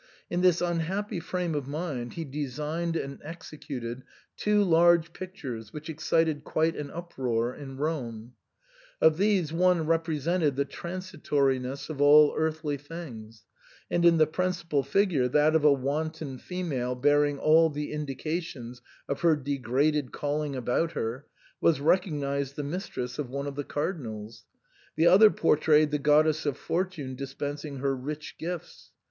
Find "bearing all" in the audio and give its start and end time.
16.95-17.69